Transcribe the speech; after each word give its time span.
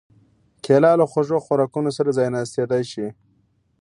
کېله 0.63 0.91
له 0.99 1.05
خوږو 1.11 1.37
خوراکونو 1.45 1.89
سره 1.97 2.15
ځایناستېدای 2.17 2.83
شي. 2.91 3.07